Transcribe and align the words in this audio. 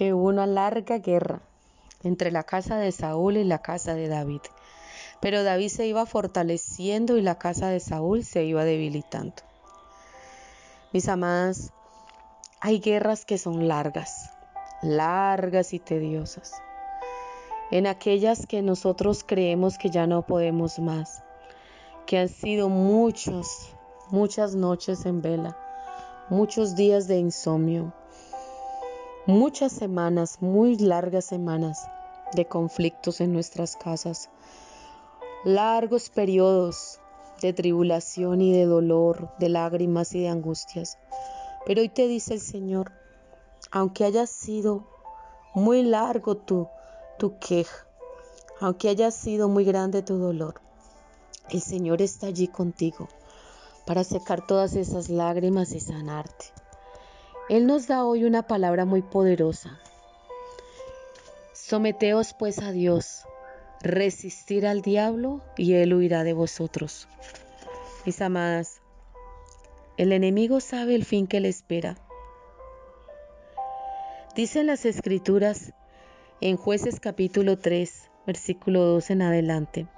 que 0.00 0.14
hubo 0.14 0.28
una 0.28 0.46
larga 0.46 0.96
guerra 0.96 1.42
entre 2.02 2.30
la 2.30 2.42
casa 2.42 2.78
de 2.78 2.90
Saúl 2.90 3.36
y 3.36 3.44
la 3.44 3.58
casa 3.58 3.92
de 3.92 4.08
David. 4.08 4.40
Pero 5.20 5.44
David 5.44 5.68
se 5.68 5.86
iba 5.86 6.06
fortaleciendo 6.06 7.18
y 7.18 7.20
la 7.20 7.34
casa 7.34 7.68
de 7.68 7.80
Saúl 7.80 8.24
se 8.24 8.44
iba 8.44 8.64
debilitando. 8.64 9.34
Mis 10.94 11.06
amadas, 11.06 11.74
hay 12.62 12.80
guerras 12.80 13.26
que 13.26 13.36
son 13.36 13.68
largas, 13.68 14.30
largas 14.80 15.74
y 15.74 15.78
tediosas. 15.78 16.54
En 17.70 17.86
aquellas 17.86 18.46
que 18.46 18.62
nosotros 18.62 19.22
creemos 19.22 19.76
que 19.76 19.90
ya 19.90 20.06
no 20.06 20.22
podemos 20.22 20.78
más, 20.78 21.22
que 22.06 22.16
han 22.16 22.30
sido 22.30 22.70
muchos, 22.70 23.74
muchas 24.10 24.54
noches 24.54 25.04
en 25.04 25.20
vela, 25.20 25.58
muchos 26.30 26.74
días 26.74 27.06
de 27.06 27.18
insomnio, 27.18 27.92
muchas 29.30 29.72
semanas, 29.72 30.42
muy 30.42 30.76
largas 30.76 31.24
semanas 31.24 31.88
de 32.34 32.46
conflictos 32.46 33.20
en 33.20 33.32
nuestras 33.32 33.76
casas, 33.76 34.28
largos 35.44 36.10
periodos 36.10 37.00
de 37.40 37.52
tribulación 37.52 38.42
y 38.42 38.52
de 38.52 38.66
dolor, 38.66 39.30
de 39.38 39.48
lágrimas 39.48 40.14
y 40.14 40.20
de 40.20 40.28
angustias. 40.28 40.98
Pero 41.64 41.80
hoy 41.80 41.88
te 41.88 42.08
dice 42.08 42.34
el 42.34 42.40
Señor, 42.40 42.92
aunque 43.70 44.04
haya 44.04 44.26
sido 44.26 44.86
muy 45.54 45.82
largo 45.82 46.36
tu, 46.36 46.68
tu 47.18 47.38
queja, 47.38 47.86
aunque 48.60 48.88
haya 48.88 49.10
sido 49.10 49.48
muy 49.48 49.64
grande 49.64 50.02
tu 50.02 50.18
dolor, 50.18 50.60
el 51.50 51.60
Señor 51.60 52.02
está 52.02 52.26
allí 52.26 52.48
contigo 52.48 53.08
para 53.86 54.04
secar 54.04 54.46
todas 54.46 54.74
esas 54.74 55.08
lágrimas 55.08 55.72
y 55.72 55.80
sanarte. 55.80 56.59
Él 57.50 57.66
nos 57.66 57.88
da 57.88 58.04
hoy 58.04 58.22
una 58.22 58.44
palabra 58.44 58.84
muy 58.84 59.02
poderosa. 59.02 59.80
Someteos 61.52 62.32
pues 62.32 62.60
a 62.60 62.70
Dios, 62.70 63.24
resistir 63.82 64.68
al 64.68 64.82
diablo 64.82 65.42
y 65.56 65.72
él 65.72 65.92
huirá 65.92 66.22
de 66.22 66.32
vosotros. 66.32 67.08
Mis 68.06 68.22
amadas, 68.22 68.80
el 69.96 70.12
enemigo 70.12 70.60
sabe 70.60 70.94
el 70.94 71.04
fin 71.04 71.26
que 71.26 71.40
le 71.40 71.48
espera. 71.48 71.96
Dicen 74.36 74.68
las 74.68 74.84
escrituras 74.84 75.72
en 76.40 76.56
jueces 76.56 77.00
capítulo 77.00 77.58
3, 77.58 78.10
versículo 78.28 78.84
2 78.84 79.10
en 79.10 79.22
adelante. 79.22 79.88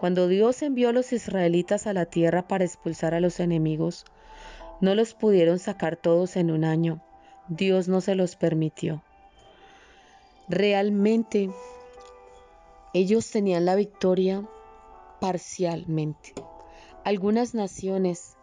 Cuando 0.00 0.26
Dios 0.26 0.62
envió 0.62 0.88
a 0.88 0.92
los 0.92 1.12
israelitas 1.12 1.86
a 1.86 1.92
la 1.92 2.06
tierra 2.06 2.48
para 2.48 2.64
expulsar 2.64 3.12
a 3.12 3.20
los 3.20 3.40
enemigos, 3.40 4.06
no 4.82 4.96
los 4.96 5.14
pudieron 5.14 5.60
sacar 5.60 5.96
todos 5.96 6.36
en 6.36 6.50
un 6.50 6.64
año. 6.64 7.00
Dios 7.48 7.86
no 7.86 8.00
se 8.00 8.16
los 8.16 8.34
permitió. 8.34 9.02
Realmente 10.48 11.50
ellos 12.92 13.30
tenían 13.30 13.64
la 13.64 13.76
victoria 13.76 14.46
parcialmente. 15.20 16.34
Algunas 17.04 17.54
naciones, 17.54 18.36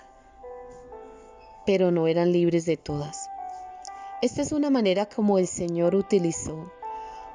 pero 1.66 1.92
no 1.92 2.08
eran 2.08 2.32
libres 2.32 2.66
de 2.66 2.78
todas. 2.78 3.30
Esta 4.22 4.42
es 4.42 4.54
una 4.54 4.70
manera 4.70 5.08
como 5.08 5.40
el 5.40 5.48
Señor 5.48 5.94
utilizó 5.94 6.72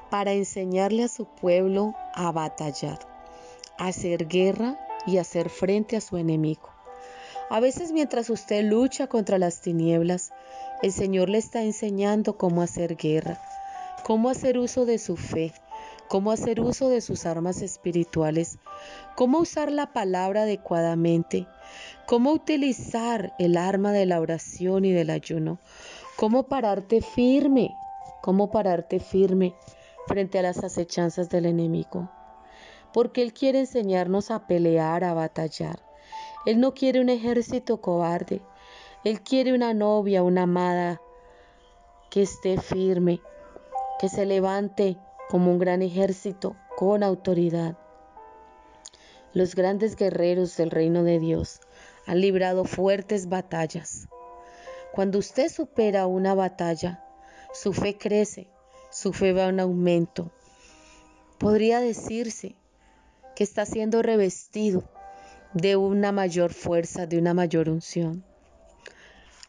para 0.09 0.33
enseñarle 0.33 1.03
a 1.03 1.09
su 1.09 1.25
pueblo 1.25 1.93
a 2.15 2.31
batallar, 2.31 2.99
a 3.77 3.87
hacer 3.87 4.27
guerra 4.27 4.79
y 5.05 5.17
hacer 5.17 5.49
frente 5.49 5.95
a 5.95 6.01
su 6.01 6.17
enemigo. 6.17 6.74
A 7.49 7.59
veces 7.59 7.91
mientras 7.91 8.31
usted 8.31 8.63
lucha 8.63 9.07
contra 9.07 9.37
las 9.37 9.61
tinieblas, 9.61 10.31
el 10.81 10.91
Señor 10.91 11.29
le 11.29 11.37
está 11.37 11.61
enseñando 11.61 12.37
cómo 12.37 12.63
hacer 12.63 12.95
guerra, 12.95 13.39
cómo 14.03 14.29
hacer 14.29 14.57
uso 14.57 14.85
de 14.85 14.97
su 14.97 15.15
fe, 15.15 15.53
cómo 16.07 16.31
hacer 16.31 16.59
uso 16.59 16.89
de 16.89 17.01
sus 17.01 17.27
armas 17.27 17.61
espirituales, 17.61 18.57
cómo 19.15 19.39
usar 19.39 19.71
la 19.71 19.93
palabra 19.93 20.41
adecuadamente, 20.41 21.47
cómo 22.07 22.31
utilizar 22.31 23.35
el 23.37 23.57
arma 23.57 23.91
de 23.91 24.07
la 24.07 24.19
oración 24.19 24.83
y 24.83 24.91
del 24.91 25.11
ayuno, 25.11 25.59
cómo 26.17 26.47
pararte 26.47 27.01
firme, 27.01 27.75
cómo 28.23 28.49
pararte 28.49 28.99
firme 28.99 29.53
frente 30.07 30.39
a 30.39 30.41
las 30.41 30.63
acechanzas 30.63 31.29
del 31.29 31.45
enemigo. 31.45 32.09
Porque 32.91 33.21
Él 33.21 33.33
quiere 33.33 33.59
enseñarnos 33.59 34.31
a 34.31 34.47
pelear, 34.47 35.03
a 35.03 35.13
batallar. 35.13 35.84
Él 36.45 36.59
no 36.59 36.75
quiere 36.75 37.01
un 37.01 37.09
ejército 37.09 37.81
cobarde. 37.81 38.41
Él 39.03 39.21
quiere 39.21 39.53
una 39.53 39.73
novia, 39.73 40.21
una 40.21 40.43
amada 40.43 41.01
que 42.11 42.21
esté 42.21 42.59
firme, 42.59 43.19
que 43.99 44.09
se 44.09 44.25
levante 44.27 44.97
como 45.27 45.51
un 45.51 45.57
gran 45.57 45.81
ejército 45.81 46.55
con 46.77 47.01
autoridad. 47.01 47.77
Los 49.33 49.55
grandes 49.55 49.95
guerreros 49.95 50.55
del 50.55 50.69
reino 50.69 51.03
de 51.03 51.19
Dios 51.19 51.61
han 52.05 52.21
librado 52.21 52.63
fuertes 52.63 53.27
batallas. 53.27 54.07
Cuando 54.93 55.17
usted 55.19 55.49
supera 55.49 56.05
una 56.05 56.35
batalla, 56.35 57.03
su 57.53 57.73
fe 57.73 57.97
crece, 57.97 58.47
su 58.91 59.13
fe 59.13 59.33
va 59.33 59.45
en 59.45 59.59
aumento. 59.59 60.31
Podría 61.39 61.79
decirse 61.79 62.55
que 63.35 63.43
está 63.43 63.65
siendo 63.65 64.01
revestido 64.01 64.83
de 65.53 65.75
una 65.75 66.11
mayor 66.11 66.53
fuerza, 66.53 67.05
de 67.05 67.17
una 67.17 67.33
mayor 67.33 67.69
unción. 67.69 68.23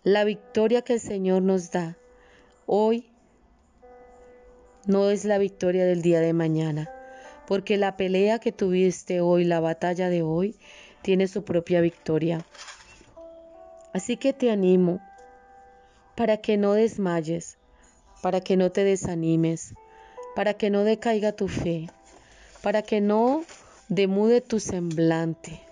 La 0.02 0.24
victoria 0.24 0.82
que 0.82 0.94
el 0.94 1.00
Señor 1.00 1.42
nos 1.42 1.70
da 1.70 1.96
hoy 2.66 3.10
no 4.86 5.10
es 5.10 5.24
la 5.24 5.38
victoria 5.38 5.84
del 5.84 6.02
día 6.02 6.20
de 6.20 6.32
mañana, 6.32 6.90
porque 7.48 7.76
la 7.76 7.96
pelea 7.96 8.38
que 8.38 8.52
tuviste 8.52 9.20
hoy, 9.20 9.44
la 9.44 9.60
batalla 9.60 10.08
de 10.08 10.22
hoy, 10.22 10.56
tiene 11.02 11.26
su 11.26 11.44
propia 11.44 11.80
victoria. 11.80 12.44
Así 13.92 14.16
que 14.16 14.32
te 14.32 14.50
animo 14.50 15.00
para 16.16 16.36
que 16.36 16.56
no 16.56 16.74
desmayes, 16.74 17.58
para 18.22 18.40
que 18.40 18.56
no 18.56 18.70
te 18.70 18.84
desanimes, 18.84 19.74
para 20.34 20.54
que 20.54 20.70
no 20.70 20.84
decaiga 20.84 21.32
tu 21.32 21.48
fe, 21.48 21.88
para 22.62 22.82
que 22.82 23.00
no 23.00 23.44
demude 23.88 24.40
tu 24.40 24.60
semblante, 24.60 25.65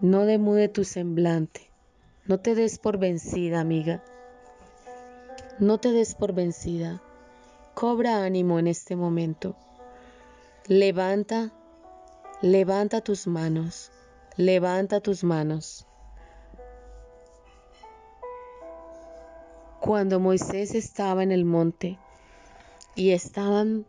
no 0.00 0.26
demude 0.26 0.68
tu 0.68 0.84
semblante. 0.84 1.70
No 2.26 2.38
te 2.38 2.54
des 2.54 2.78
por 2.78 2.98
vencida, 2.98 3.60
amiga. 3.60 4.02
No 5.58 5.78
te 5.78 5.92
des 5.92 6.14
por 6.14 6.34
vencida. 6.34 7.00
Cobra 7.74 8.24
ánimo 8.24 8.58
en 8.58 8.66
este 8.66 8.94
momento. 8.94 9.56
Levanta, 10.66 11.52
levanta 12.42 13.00
tus 13.00 13.26
manos. 13.26 13.90
Levanta 14.36 15.00
tus 15.00 15.24
manos. 15.24 15.86
Cuando 19.80 20.20
Moisés 20.20 20.74
estaba 20.74 21.22
en 21.22 21.32
el 21.32 21.44
monte 21.44 21.98
y 22.94 23.12
estaban 23.12 23.86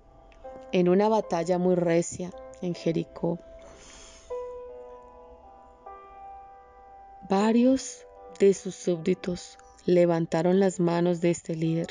en 0.72 0.90
una 0.90 1.10
batalla 1.10 1.58
muy 1.58 1.76
recia 1.76 2.30
en 2.62 2.76
Jericó, 2.76 3.40
Varios 7.30 8.06
de 8.40 8.54
sus 8.54 8.74
súbditos 8.74 9.58
levantaron 9.86 10.62
las 10.62 10.80
manos 10.80 11.20
de 11.20 11.32
este 11.32 11.58
líder 11.58 11.88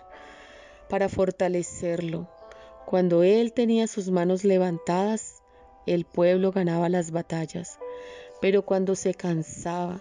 para 0.89 1.11
fortalecerlo. 1.11 2.27
Cuando 2.87 3.23
él 3.23 3.53
tenía 3.53 3.87
sus 3.87 4.09
manos 4.09 4.45
levantadas, 4.45 5.43
el 5.87 6.07
pueblo 6.07 6.53
ganaba 6.53 6.89
las 6.89 7.11
batallas, 7.11 7.79
pero 8.41 8.65
cuando 8.65 8.95
se 8.95 9.13
cansaba 9.13 10.01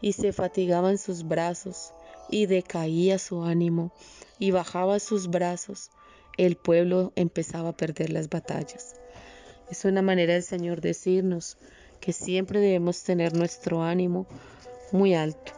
y 0.00 0.14
se 0.14 0.32
fatigaban 0.32 0.98
sus 0.98 1.22
brazos 1.22 1.92
y 2.28 2.46
decaía 2.46 3.20
su 3.20 3.44
ánimo 3.44 3.92
y 4.40 4.50
bajaba 4.50 4.98
sus 4.98 5.28
brazos, 5.28 5.90
el 6.36 6.56
pueblo 6.56 7.12
empezaba 7.14 7.68
a 7.68 7.76
perder 7.76 8.10
las 8.10 8.28
batallas. 8.28 8.96
Es 9.70 9.84
una 9.84 10.02
manera 10.02 10.34
del 10.34 10.42
Señor 10.42 10.80
decirnos 10.80 11.58
que 12.04 12.12
siempre 12.12 12.60
debemos 12.60 13.02
tener 13.02 13.34
nuestro 13.34 13.82
ánimo 13.82 14.26
muy 14.92 15.14
alto. 15.14 15.52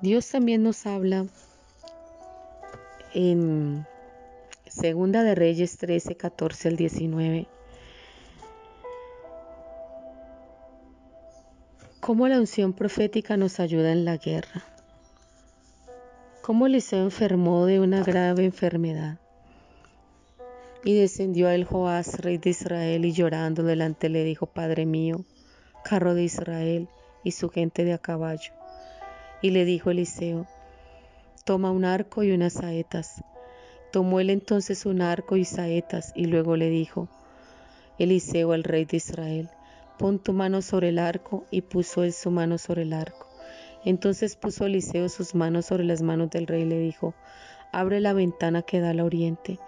Dios 0.00 0.28
también 0.28 0.64
nos 0.64 0.84
habla 0.84 1.26
en 3.14 3.86
Segunda 4.66 5.22
de 5.22 5.36
Reyes 5.36 5.78
13, 5.78 6.16
14 6.16 6.68
al 6.70 6.76
19. 6.76 7.46
Cómo 12.00 12.26
la 12.26 12.40
unción 12.40 12.72
profética 12.72 13.36
nos 13.36 13.60
ayuda 13.60 13.92
en 13.92 14.04
la 14.04 14.16
guerra. 14.16 14.64
Cómo 16.42 16.66
Eliseo 16.66 17.04
enfermó 17.04 17.66
de 17.66 17.78
una 17.78 18.02
grave 18.02 18.44
enfermedad. 18.44 19.20
Y 20.82 20.94
descendió 20.94 21.48
a 21.48 21.54
él 21.54 21.64
Joás, 21.64 22.20
rey 22.20 22.38
de 22.38 22.50
Israel, 22.50 23.04
y 23.04 23.12
llorando 23.12 23.62
delante 23.62 24.08
le 24.08 24.24
dijo, 24.24 24.46
Padre 24.46 24.86
mío, 24.86 25.24
carro 25.84 26.14
de 26.14 26.24
Israel 26.24 26.88
y 27.22 27.32
su 27.32 27.50
gente 27.50 27.84
de 27.84 27.92
a 27.92 27.98
caballo. 27.98 28.52
Y 29.42 29.50
le 29.50 29.64
dijo 29.64 29.90
Eliseo, 29.90 30.46
toma 31.44 31.70
un 31.70 31.84
arco 31.84 32.22
y 32.22 32.32
unas 32.32 32.54
saetas. 32.54 33.22
Tomó 33.92 34.20
él 34.20 34.30
entonces 34.30 34.86
un 34.86 35.02
arco 35.02 35.36
y 35.36 35.44
saetas, 35.44 36.12
y 36.14 36.26
luego 36.26 36.56
le 36.56 36.70
dijo, 36.70 37.08
Eliseo 37.98 38.52
al 38.52 38.64
rey 38.64 38.86
de 38.86 38.96
Israel, 38.96 39.50
pon 39.98 40.18
tu 40.18 40.32
mano 40.32 40.62
sobre 40.62 40.88
el 40.90 40.98
arco, 40.98 41.44
y 41.50 41.60
puso 41.62 42.04
él 42.04 42.12
su 42.14 42.30
mano 42.30 42.56
sobre 42.56 42.82
el 42.82 42.94
arco. 42.94 43.26
Entonces 43.84 44.36
puso 44.36 44.66
Eliseo 44.66 45.08
sus 45.08 45.34
manos 45.34 45.66
sobre 45.66 45.84
las 45.84 46.00
manos 46.00 46.30
del 46.30 46.46
rey 46.46 46.62
y 46.62 46.66
le 46.66 46.78
dijo, 46.78 47.14
abre 47.72 48.00
la 48.00 48.12
ventana 48.12 48.62
que 48.62 48.80
da 48.80 48.90
al 48.90 49.00
oriente. 49.00 49.58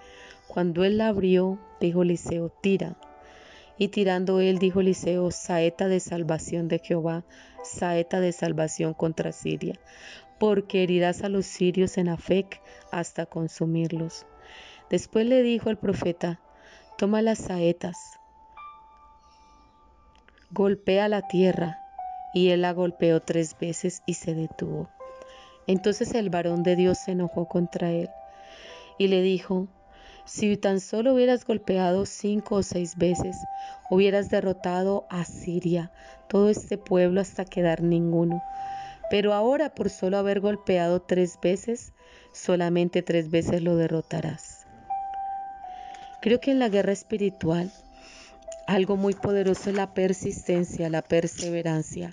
Cuando 0.53 0.85
él 0.85 0.99
la 0.99 1.09
abrió, 1.09 1.59
dijo 1.81 2.03
Eliseo, 2.03 2.51
tira. 2.51 2.95
Y 3.79 3.89
tirando 3.89 4.39
él, 4.39 4.59
dijo 4.59 4.81
Eliseo, 4.81 5.31
saeta 5.31 5.89
de 5.89 5.99
salvación 5.99 6.69
de 6.69 6.79
Jehová, 6.79 7.25
saeta 7.65 8.21
de 8.21 8.33
salvación 8.33 8.93
contra 8.93 9.33
Siria, 9.33 9.81
porque 10.39 10.83
herirás 10.83 11.23
a 11.23 11.31
los 11.31 11.47
sirios 11.47 11.97
en 11.97 12.11
Afec 12.11 12.61
hasta 12.91 13.25
consumirlos. 13.25 14.27
Después 14.91 15.25
le 15.25 15.43
dijo 15.43 15.71
el 15.71 15.79
profeta, 15.79 16.39
toma 16.99 17.23
las 17.23 17.39
saetas, 17.39 17.97
golpea 20.51 21.09
la 21.09 21.27
tierra, 21.29 21.79
y 22.35 22.51
él 22.51 22.61
la 22.61 22.75
golpeó 22.75 23.21
tres 23.21 23.57
veces 23.59 24.03
y 24.05 24.15
se 24.15 24.35
detuvo. 24.35 24.91
Entonces 25.67 26.13
el 26.15 26.29
varón 26.29 26.63
de 26.63 26.77
Dios 26.77 26.99
se 26.99 27.13
enojó 27.13 27.49
contra 27.49 27.91
él 27.91 28.11
y 28.99 29.09
le 29.09 29.23
dijo, 29.23 29.69
si 30.25 30.57
tan 30.57 30.81
solo 30.81 31.15
hubieras 31.15 31.45
golpeado 31.45 32.07
cinco 32.07 32.57
o 32.57 32.63
seis 32.63 32.97
veces, 32.97 33.37
hubieras 33.91 34.31
derrotado 34.31 35.07
a 35.11 35.25
Siria, 35.25 35.91
todo 36.29 36.49
este 36.49 36.79
pueblo 36.79 37.21
hasta 37.21 37.45
quedar 37.45 37.83
ninguno. 37.83 38.43
Pero 39.11 39.35
ahora 39.35 39.75
por 39.75 39.91
solo 39.91 40.17
haber 40.17 40.41
golpeado 40.41 41.03
tres 41.03 41.39
veces, 41.43 41.93
solamente 42.33 43.03
tres 43.03 43.31
veces 43.31 43.63
lo 43.63 43.77
derrotarás. 43.77 44.67
Creo 46.23 46.41
que 46.41 46.53
en 46.53 46.61
la 46.61 46.69
guerra 46.69 46.93
espiritual 46.93 47.71
algo 48.67 48.97
muy 48.97 49.15
poderoso 49.15 49.71
es 49.71 49.77
la 49.77 49.93
persistencia, 49.93 50.89
la 50.89 51.03
perseverancia, 51.03 52.13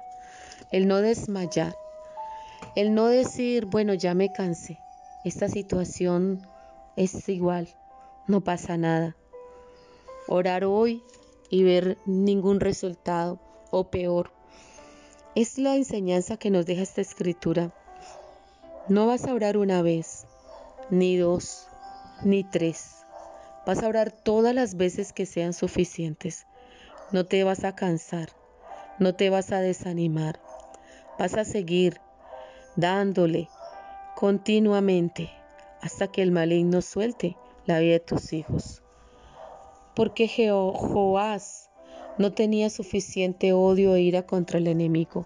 el 0.71 0.87
no 0.87 0.97
desmayar, 0.97 1.75
el 2.75 2.93
no 2.93 3.07
decir, 3.07 3.65
bueno, 3.65 3.93
ya 3.93 4.13
me 4.15 4.31
cansé, 4.31 4.79
esta 5.23 5.47
situación 5.47 6.41
es 6.95 7.29
igual, 7.29 7.67
no 8.29 8.41
pasa 8.41 8.77
nada. 8.77 9.15
Orar 10.27 10.63
hoy 10.63 11.03
y 11.49 11.63
ver 11.63 11.97
ningún 12.05 12.59
resultado 12.59 13.39
o 13.71 13.89
peor. 13.89 14.31
Es 15.35 15.57
la 15.57 15.75
enseñanza 15.75 16.37
que 16.37 16.51
nos 16.51 16.67
deja 16.67 16.83
esta 16.83 17.01
escritura. 17.01 17.73
No 18.87 19.07
vas 19.07 19.25
a 19.25 19.33
orar 19.33 19.57
una 19.57 19.81
vez, 19.81 20.27
ni 20.91 21.17
dos, 21.17 21.67
ni 22.23 22.43
tres. 22.43 22.97
Vas 23.65 23.81
a 23.81 23.87
orar 23.87 24.11
todas 24.11 24.53
las 24.53 24.75
veces 24.75 25.11
que 25.11 25.25
sean 25.25 25.53
suficientes. 25.53 26.45
No 27.11 27.25
te 27.25 27.43
vas 27.43 27.63
a 27.63 27.75
cansar, 27.75 28.29
no 28.99 29.15
te 29.15 29.31
vas 29.31 29.51
a 29.51 29.59
desanimar. 29.59 30.39
Vas 31.17 31.33
a 31.33 31.45
seguir 31.45 31.99
dándole 32.75 33.49
continuamente 34.15 35.31
hasta 35.81 36.07
que 36.07 36.21
el 36.21 36.31
maligno 36.31 36.83
suelte 36.83 37.35
la 37.69 37.79
vida 37.79 37.93
de 37.93 37.99
tus 38.01 38.33
hijos. 38.33 38.83
Porque 39.95 40.27
Joás 40.27 41.69
no 42.17 42.33
tenía 42.33 42.69
suficiente 42.69 43.53
odio 43.53 43.95
e 43.95 44.01
ira 44.01 44.23
contra 44.23 44.59
el 44.59 44.67
enemigo 44.67 45.25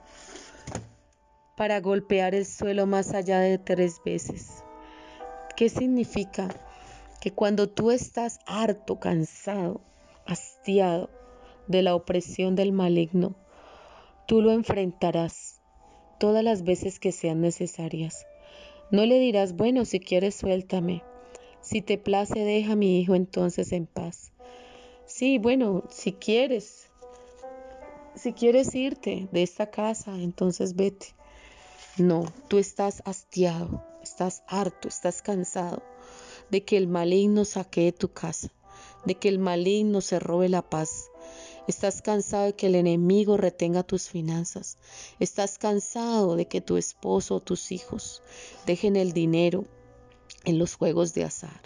para 1.55 1.79
golpear 1.81 2.35
el 2.35 2.45
suelo 2.45 2.85
más 2.85 3.13
allá 3.13 3.39
de 3.39 3.57
tres 3.57 4.01
veces. 4.03 4.63
¿Qué 5.55 5.69
significa? 5.69 6.49
Que 7.21 7.31
cuando 7.31 7.69
tú 7.69 7.91
estás 7.91 8.39
harto, 8.45 8.99
cansado, 8.99 9.81
hastiado 10.25 11.09
de 11.67 11.81
la 11.81 11.95
opresión 11.95 12.55
del 12.55 12.71
maligno, 12.71 13.35
tú 14.27 14.41
lo 14.41 14.51
enfrentarás 14.51 15.61
todas 16.19 16.43
las 16.43 16.63
veces 16.63 16.99
que 16.99 17.11
sean 17.11 17.39
necesarias. 17.41 18.25
No 18.91 19.05
le 19.05 19.19
dirás, 19.19 19.55
bueno, 19.55 19.85
si 19.85 19.99
quieres 19.99 20.35
suéltame. 20.35 21.03
Si 21.63 21.81
te 21.81 21.97
place, 21.97 22.39
deja 22.39 22.73
a 22.73 22.75
mi 22.75 22.99
hijo 22.99 23.15
entonces 23.15 23.71
en 23.71 23.87
paz. 23.87 24.33
Sí, 25.05 25.37
bueno, 25.37 25.83
si 25.89 26.11
quieres, 26.11 26.89
si 28.15 28.33
quieres 28.33 28.75
irte 28.75 29.29
de 29.31 29.43
esta 29.43 29.71
casa, 29.71 30.13
entonces 30.15 30.75
vete. 30.75 31.07
No, 31.97 32.25
tú 32.49 32.57
estás 32.57 33.01
hastiado, 33.05 33.81
estás 34.03 34.43
harto, 34.47 34.89
estás 34.89 35.21
cansado 35.21 35.81
de 36.51 36.65
que 36.65 36.75
el 36.75 36.87
maligno 36.87 37.45
saquee 37.45 37.93
tu 37.93 38.11
casa, 38.11 38.51
de 39.05 39.15
que 39.15 39.29
el 39.29 39.39
maligno 39.39 40.01
se 40.01 40.19
robe 40.19 40.49
la 40.49 40.69
paz. 40.69 41.11
Estás 41.67 42.01
cansado 42.01 42.45
de 42.45 42.53
que 42.53 42.67
el 42.67 42.75
enemigo 42.75 43.37
retenga 43.37 43.83
tus 43.83 44.09
finanzas. 44.09 44.77
Estás 45.21 45.57
cansado 45.57 46.35
de 46.35 46.45
que 46.45 46.59
tu 46.59 46.75
esposo 46.75 47.35
o 47.35 47.39
tus 47.39 47.71
hijos 47.71 48.21
dejen 48.65 48.97
el 48.97 49.13
dinero, 49.13 49.63
en 50.45 50.59
los 50.59 50.75
juegos 50.75 51.13
de 51.13 51.23
azar, 51.23 51.61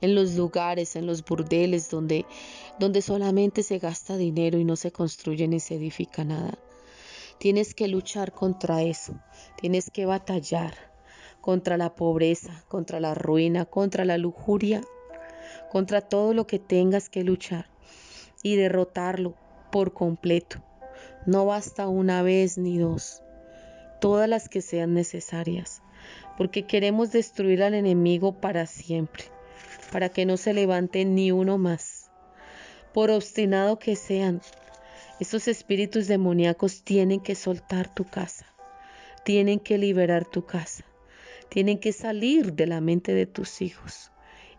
en 0.00 0.14
los 0.14 0.34
lugares, 0.34 0.96
en 0.96 1.06
los 1.06 1.24
burdeles 1.24 1.90
donde, 1.90 2.26
donde 2.78 3.02
solamente 3.02 3.62
se 3.62 3.78
gasta 3.78 4.16
dinero 4.16 4.58
y 4.58 4.64
no 4.64 4.76
se 4.76 4.92
construye 4.92 5.48
ni 5.48 5.60
se 5.60 5.76
edifica 5.76 6.24
nada. 6.24 6.58
Tienes 7.38 7.74
que 7.74 7.88
luchar 7.88 8.32
contra 8.32 8.82
eso, 8.82 9.14
tienes 9.60 9.90
que 9.90 10.06
batallar 10.06 10.74
contra 11.40 11.76
la 11.76 11.94
pobreza, 11.94 12.64
contra 12.68 13.00
la 13.00 13.14
ruina, 13.14 13.66
contra 13.66 14.04
la 14.04 14.16
lujuria, 14.16 14.82
contra 15.70 16.00
todo 16.00 16.32
lo 16.32 16.46
que 16.46 16.58
tengas 16.58 17.10
que 17.10 17.24
luchar 17.24 17.66
y 18.42 18.56
derrotarlo 18.56 19.34
por 19.70 19.92
completo. 19.92 20.62
No 21.26 21.44
basta 21.44 21.88
una 21.88 22.22
vez 22.22 22.56
ni 22.56 22.78
dos, 22.78 23.22
todas 24.00 24.28
las 24.28 24.48
que 24.48 24.62
sean 24.62 24.94
necesarias 24.94 25.82
porque 26.36 26.66
queremos 26.66 27.12
destruir 27.12 27.62
al 27.62 27.74
enemigo 27.74 28.40
para 28.40 28.66
siempre, 28.66 29.24
para 29.92 30.08
que 30.08 30.26
no 30.26 30.36
se 30.36 30.52
levante 30.52 31.04
ni 31.04 31.30
uno 31.32 31.58
más. 31.58 32.10
Por 32.92 33.10
obstinado 33.10 33.78
que 33.78 33.96
sean, 33.96 34.40
esos 35.20 35.48
espíritus 35.48 36.08
demoníacos 36.08 36.82
tienen 36.82 37.20
que 37.20 37.34
soltar 37.34 37.92
tu 37.92 38.04
casa, 38.04 38.46
tienen 39.24 39.60
que 39.60 39.78
liberar 39.78 40.24
tu 40.24 40.44
casa, 40.44 40.84
tienen 41.48 41.78
que 41.78 41.92
salir 41.92 42.54
de 42.54 42.66
la 42.66 42.80
mente 42.80 43.14
de 43.14 43.26
tus 43.26 43.62
hijos 43.62 44.10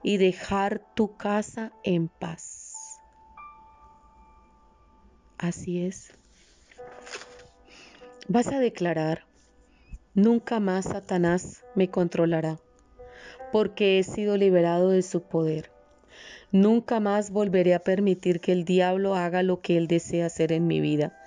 y 0.02 0.18
dejar 0.18 0.82
tu 0.96 1.18
casa 1.18 1.74
en 1.84 2.08
paz. 2.08 3.00
Así 5.38 5.84
es. 5.84 6.12
Vas 8.28 8.48
a 8.48 8.60
declarar 8.60 9.26
Nunca 10.16 10.62
más 10.62 10.86
Satanás 10.86 11.66
me 11.76 11.90
controlará, 11.90 12.58
porque 13.52 14.00
he 14.00 14.04
sido 14.04 14.38
liberado 14.38 14.92
de 14.92 15.02
su 15.02 15.24
poder. 15.24 15.72
Nunca 16.54 17.02
más 17.02 17.32
volveré 17.32 17.74
a 17.74 17.80
permitir 17.80 18.40
que 18.40 18.54
el 18.54 18.64
diablo 18.64 19.16
haga 19.16 19.44
lo 19.44 19.60
que 19.60 19.76
él 19.76 19.88
desea 19.88 20.28
hacer 20.28 20.54
en 20.54 20.68
mi 20.68 20.80
vida, 20.80 21.20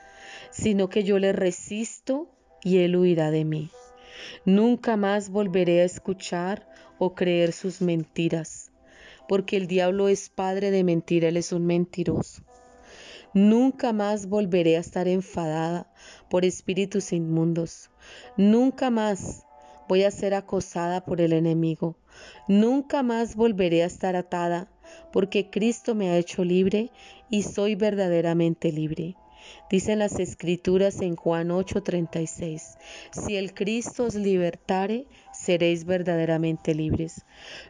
sino 0.51 0.89
que 0.89 1.05
yo 1.05 1.19
le 1.19 1.35
resisto 1.35 2.31
y 2.65 2.79
él 2.79 2.97
huirá 2.97 3.31
de 3.31 3.45
mí. 3.45 3.71
Nunca 4.47 4.97
más 4.97 5.29
volveré 5.29 5.83
a 5.83 5.85
escuchar 5.85 6.67
o 6.99 7.15
creer 7.15 7.53
sus 7.53 7.83
mentiras, 7.83 8.73
porque 9.29 9.59
el 9.59 9.67
diablo 9.67 10.09
es 10.09 10.31
padre 10.31 10.71
de 10.71 10.83
mentira, 10.83 11.29
él 11.29 11.37
es 11.37 11.53
un 11.53 11.67
mentiroso. 11.67 12.43
Nunca 13.35 13.93
más 13.93 14.27
volveré 14.29 14.77
a 14.77 14.81
estar 14.81 15.07
enfadada 15.07 15.87
por 16.31 16.45
espíritus 16.45 17.13
inmundos. 17.13 17.91
Nunca 18.37 18.91
más 18.91 19.45
voy 19.87 20.05
a 20.05 20.11
ser 20.11 20.35
acosada 20.35 21.05
por 21.05 21.21
el 21.21 21.33
enemigo. 21.33 21.97
Nunca 22.49 23.03
más 23.03 23.37
volveré 23.37 23.83
a 23.83 23.87
estar 23.87 24.17
atada, 24.17 24.71
porque 25.13 25.51
Cristo 25.51 25.95
me 25.95 26.11
ha 26.11 26.17
hecho 26.17 26.45
libre 26.45 26.91
y 27.29 27.43
soy 27.43 27.75
verdaderamente 27.75 28.73
libre. 28.73 29.17
Dicen 29.71 29.99
las 29.99 30.19
escrituras 30.19 31.01
en 31.01 31.17
Juan 31.17 31.51
8:36, 31.51 32.79
si 33.13 33.37
el 33.37 33.53
Cristo 33.55 34.05
os 34.05 34.15
libertare, 34.15 35.07
seréis 35.33 35.85
verdaderamente 35.85 36.75
libres. 36.75 37.25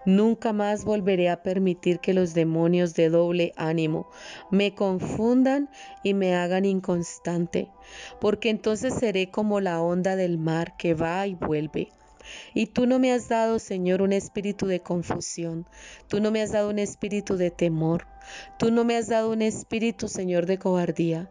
Nunca 0.07 0.53
más 0.53 0.85
volveré 0.85 1.29
a 1.29 1.43
permitir 1.43 1.99
que 1.99 2.15
los 2.15 2.35
demonios 2.35 2.95
de 2.95 3.09
doble 3.09 3.53
ánimo 3.57 4.09
me 4.51 4.75
confundan 4.75 5.69
y 6.03 6.15
me 6.15 6.35
hagan 6.35 6.65
inconstante, 6.65 7.69
porque 8.21 8.51
entonces 8.51 8.95
seré 8.95 9.31
como 9.31 9.61
la 9.61 9.81
onda 9.83 10.17
del 10.17 10.39
mar 10.39 10.77
que 10.77 10.95
va 10.95 11.27
y 11.27 11.35
vuelve. 11.35 11.89
Y 12.55 12.67
tú 12.67 12.87
no 12.87 12.99
me 12.99 13.13
has 13.13 13.29
dado, 13.29 13.59
Señor, 13.59 14.03
un 14.03 14.13
espíritu 14.13 14.67
de 14.67 14.81
confusión. 14.81 15.67
Tú 16.09 16.21
no 16.21 16.31
me 16.31 16.43
has 16.43 16.53
dado 16.53 16.71
un 16.71 16.79
espíritu 16.79 17.37
de 17.37 17.51
temor. 17.51 18.07
Tú 18.59 18.71
no 18.71 18.85
me 18.85 18.97
has 18.97 19.09
dado 19.09 19.31
un 19.31 19.43
espíritu, 19.43 20.09
Señor, 20.09 20.47
de 20.47 20.59
cobardía. 20.59 21.31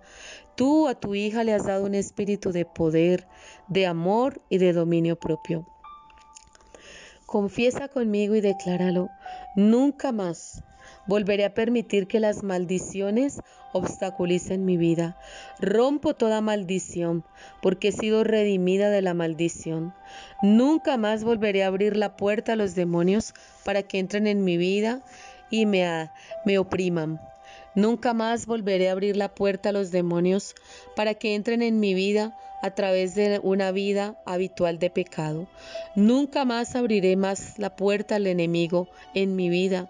Tú 0.55 0.87
a 0.87 0.95
tu 0.95 1.15
hija 1.15 1.43
le 1.43 1.53
has 1.53 1.65
dado 1.65 1.85
un 1.85 1.95
espíritu 1.95 2.51
de 2.51 2.65
poder, 2.65 3.27
de 3.67 3.85
amor 3.85 4.41
y 4.49 4.57
de 4.57 4.73
dominio 4.73 5.15
propio. 5.15 5.67
Confiesa 7.25 7.89
conmigo 7.89 8.35
y 8.35 8.41
decláralo. 8.41 9.09
Nunca 9.55 10.11
más 10.11 10.63
volveré 11.07 11.45
a 11.45 11.53
permitir 11.53 12.07
que 12.07 12.19
las 12.19 12.43
maldiciones 12.43 13.39
obstaculicen 13.77 14.65
mi 14.65 14.77
vida. 14.77 15.17
Rompo 15.59 16.13
toda 16.13 16.41
maldición, 16.41 17.23
porque 17.61 17.89
he 17.89 17.91
sido 17.91 18.23
redimida 18.23 18.89
de 18.89 19.01
la 19.01 19.13
maldición. 19.13 19.93
Nunca 20.41 20.97
más 20.97 21.23
volveré 21.23 21.63
a 21.63 21.67
abrir 21.67 21.95
la 21.95 22.17
puerta 22.17 22.53
a 22.53 22.55
los 22.55 22.75
demonios 22.75 23.33
para 23.63 23.83
que 23.83 23.99
entren 23.99 24.27
en 24.27 24.43
mi 24.43 24.57
vida 24.57 25.01
y 25.49 25.65
me, 25.65 26.09
me 26.45 26.57
opriman. 26.57 27.19
Nunca 27.75 28.13
más 28.13 28.47
volveré 28.47 28.89
a 28.89 28.93
abrir 28.93 29.15
la 29.15 29.29
puerta 29.29 29.69
a 29.69 29.71
los 29.71 29.91
demonios 29.91 30.55
para 30.95 31.13
que 31.13 31.35
entren 31.35 31.61
en 31.61 31.79
mi 31.79 31.93
vida 31.93 32.35
a 32.63 32.71
través 32.71 33.13
de 33.13 33.39
una 33.43 33.71
vida 33.71 34.15
habitual 34.25 34.79
de 34.79 34.89
pecado. 34.89 35.47
Nunca 35.95 36.43
más 36.43 36.75
abriré 36.75 37.15
más 37.15 37.59
la 37.59 37.75
puerta 37.75 38.15
al 38.15 38.25
enemigo 38.25 38.87
en 39.13 39.35
mi 39.35 39.49
vida 39.49 39.89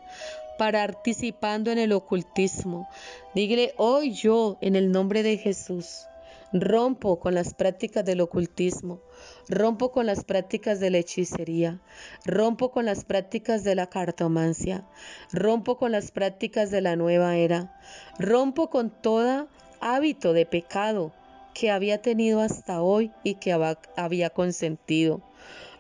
participando 0.58 1.72
en 1.72 1.78
el 1.78 1.94
ocultismo. 1.94 2.90
Dígale 3.36 3.74
hoy 3.78 4.14
yo 4.14 4.58
en 4.62 4.76
el 4.76 4.92
nombre 4.92 5.24
de 5.24 5.38
Jesús. 5.38 6.08
Rompo 6.54 7.20
con 7.20 7.36
las 7.36 7.54
prácticas 7.54 8.06
del 8.06 8.22
ocultismo, 8.22 9.02
rompo 9.50 9.92
con 9.92 10.06
las 10.06 10.24
prácticas 10.24 10.80
de 10.80 10.90
la 10.90 11.00
hechicería, 11.00 11.82
rompo 12.26 12.72
con 12.72 12.86
las 12.86 13.04
prácticas 13.04 13.66
de 13.66 13.76
la 13.76 13.88
cartomancia, 13.88 14.86
rompo 15.34 15.78
con 15.78 15.92
las 15.92 16.12
prácticas 16.12 16.72
de 16.72 16.80
la 16.80 16.96
nueva 16.96 17.36
era, 17.36 17.78
rompo 18.18 18.70
con 18.70 18.92
todo 18.92 19.50
hábito 19.82 20.32
de 20.32 20.46
pecado, 20.46 21.12
que 21.54 21.70
había 21.70 22.02
tenido 22.02 22.40
hasta 22.40 22.82
hoy 22.82 23.12
y 23.24 23.36
que 23.36 23.52
había 23.98 24.30
consentido. 24.30 25.22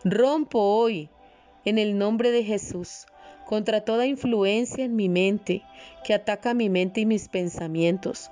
Rompo 0.03 0.59
hoy, 0.59 1.09
en 1.65 1.77
el 1.77 1.97
nombre 1.97 2.31
de 2.31 2.43
Jesús, 2.43 3.05
contra 3.47 3.81
toda 3.81 4.05
influencia 4.05 4.83
en 4.83 4.95
mi 4.95 5.09
mente 5.09 5.63
que 6.03 6.13
ataca 6.13 6.53
mi 6.53 6.69
mente 6.69 7.01
y 7.01 7.05
mis 7.05 7.29
pensamientos. 7.29 8.29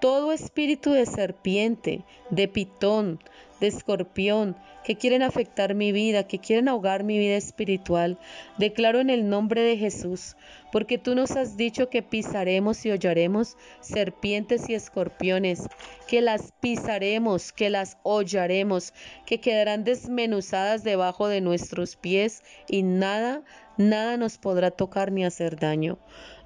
Todo 0.00 0.32
espíritu 0.32 0.90
de 0.92 1.06
serpiente, 1.06 2.04
de 2.28 2.48
pitón, 2.48 3.20
de 3.60 3.68
escorpión, 3.68 4.56
que 4.84 4.96
quieren 4.96 5.22
afectar 5.22 5.74
mi 5.74 5.92
vida, 5.92 6.26
que 6.26 6.38
quieren 6.38 6.68
ahogar 6.68 7.04
mi 7.04 7.18
vida 7.18 7.36
espiritual, 7.36 8.18
declaro 8.58 9.00
en 9.00 9.08
el 9.08 9.28
nombre 9.30 9.62
de 9.62 9.78
Jesús, 9.78 10.36
porque 10.70 10.98
tú 10.98 11.14
nos 11.14 11.30
has 11.32 11.56
dicho 11.56 11.88
que 11.88 12.02
pisaremos 12.02 12.84
y 12.84 12.90
hollaremos 12.90 13.56
serpientes 13.80 14.68
y 14.68 14.74
escorpiones, 14.74 15.62
que 16.06 16.20
las 16.20 16.52
pisaremos, 16.60 17.52
que 17.52 17.70
las 17.70 17.96
hollaremos, 18.02 18.92
que 19.24 19.40
quedarán 19.40 19.84
desmenuzadas 19.84 20.84
debajo 20.84 21.28
de 21.28 21.40
nuestros 21.40 21.96
pies 21.96 22.42
y 22.68 22.82
nada, 22.82 23.42
nada 23.76 24.16
nos 24.16 24.38
podrá 24.38 24.70
tocar 24.70 25.12
ni 25.12 25.24
hacer 25.24 25.56
daño. 25.58 25.98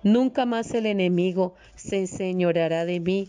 Nunca 0.02 0.47
más 0.47 0.73
el 0.75 0.87
enemigo 0.87 1.54
se 1.75 1.99
enseñoreará 1.99 2.85
de 2.85 3.00
mí 3.00 3.28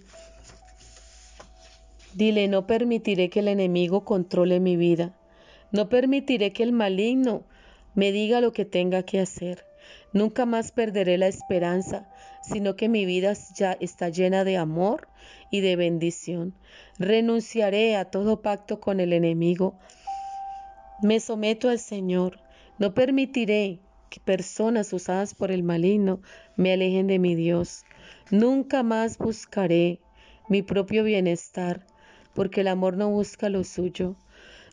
Dile, 2.13 2.47
no 2.47 2.65
permitiré 2.65 3.29
que 3.29 3.39
el 3.39 3.47
enemigo 3.47 4.03
controle 4.03 4.59
mi 4.59 4.75
vida. 4.75 5.15
No 5.71 5.89
permitiré 5.89 6.51
que 6.51 6.63
el 6.63 6.71
maligno 6.71 7.43
me 7.93 8.11
diga 8.11 8.41
lo 8.41 8.51
que 8.51 8.65
tenga 8.65 9.03
que 9.03 9.19
hacer. 9.19 9.63
Nunca 10.11 10.47
más 10.47 10.71
perderé 10.71 11.19
la 11.19 11.27
esperanza, 11.27 12.09
sino 12.41 12.75
que 12.75 12.89
mi 12.89 13.05
vida 13.05 13.33
ya 13.55 13.73
está 13.79 14.09
llena 14.09 14.43
de 14.43 14.57
amor 14.57 15.07
y 15.51 15.61
de 15.61 15.75
bendición. 15.75 16.55
Renunciaré 16.97 17.95
a 17.95 18.05
todo 18.05 18.41
pacto 18.41 18.79
con 18.79 18.99
el 18.99 19.13
enemigo. 19.13 19.75
Me 21.03 21.19
someto 21.19 21.69
al 21.69 21.79
Señor. 21.79 22.39
No 22.79 22.95
permitiré 22.95 23.79
personas 24.17 24.91
usadas 24.93 25.35
por 25.35 25.51
el 25.51 25.61
maligno 25.61 26.21
me 26.55 26.73
alejen 26.73 27.07
de 27.07 27.19
mi 27.19 27.35
Dios. 27.35 27.83
Nunca 28.31 28.81
más 28.81 29.17
buscaré 29.17 29.99
mi 30.49 30.63
propio 30.63 31.03
bienestar, 31.03 31.85
porque 32.33 32.61
el 32.61 32.67
amor 32.67 32.97
no 32.97 33.09
busca 33.09 33.49
lo 33.49 33.63
suyo. 33.63 34.15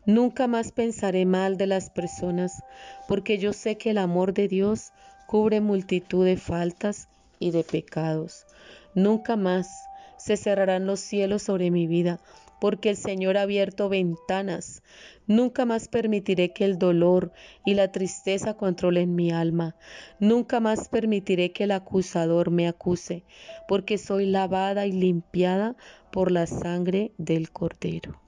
Nunca 0.06 0.46
más 0.46 0.72
pensaré 0.72 1.26
mal 1.26 1.56
de 1.56 1.66
las 1.66 1.90
personas, 1.90 2.62
porque 3.08 3.38
yo 3.38 3.52
sé 3.52 3.76
que 3.76 3.90
el 3.90 3.98
amor 3.98 4.32
de 4.32 4.48
Dios 4.48 4.92
cubre 5.26 5.60
multitud 5.60 6.24
de 6.24 6.36
faltas 6.36 7.08
y 7.38 7.50
de 7.50 7.64
pecados. 7.64 8.46
Nunca 8.94 9.36
más 9.36 9.68
se 10.16 10.36
cerrarán 10.36 10.86
los 10.86 11.00
cielos 11.00 11.42
sobre 11.42 11.70
mi 11.70 11.86
vida, 11.86 12.20
porque 12.60 12.90
el 12.90 12.96
Señor 12.96 13.36
ha 13.36 13.42
abierto 13.42 13.88
ventanas. 13.88 14.82
Nunca 15.26 15.64
más 15.64 15.88
permitiré 15.88 16.52
que 16.52 16.64
el 16.64 16.78
dolor 16.78 17.32
y 17.64 17.74
la 17.74 17.90
tristeza 17.90 18.54
controlen 18.54 19.14
mi 19.14 19.30
alma. 19.32 19.76
Nunca 20.20 20.60
más 20.60 20.88
permitiré 20.88 21.52
que 21.52 21.64
el 21.64 21.72
acusador 21.72 22.50
me 22.50 22.68
acuse, 22.68 23.24
porque 23.66 23.98
soy 23.98 24.26
lavada 24.26 24.86
y 24.86 24.92
limpiada 24.92 25.76
por 26.12 26.30
la 26.30 26.46
sangre 26.46 27.12
del 27.18 27.50
Cordero. 27.50 28.25